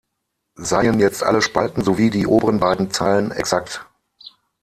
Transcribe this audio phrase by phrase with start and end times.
[0.57, 3.85] Seien jetzt alle Spalten sowie die oberen beiden Zeilen exakt.